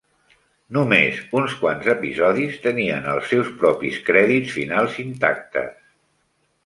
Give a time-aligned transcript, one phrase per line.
[0.75, 5.73] Només uns quants episodis tenien els seus propis crèdits finals intactes.